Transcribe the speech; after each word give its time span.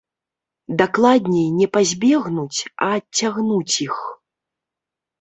Дакладней, 0.79 1.45
не 1.59 1.67
пазбегнуць, 1.77 2.59
а 2.89 2.91
адцягнуць 2.99 3.75
іх. 3.89 4.05